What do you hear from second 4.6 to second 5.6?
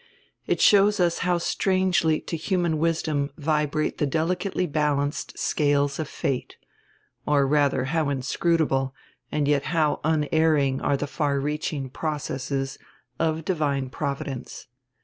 balanced